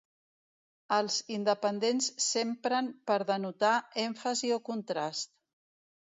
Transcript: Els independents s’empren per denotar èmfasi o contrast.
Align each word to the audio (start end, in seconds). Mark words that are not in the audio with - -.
Els 0.95 1.17
independents 1.35 2.07
s’empren 2.29 2.89
per 3.11 3.19
denotar 3.33 3.75
èmfasi 4.07 4.53
o 4.59 4.61
contrast. 4.73 5.35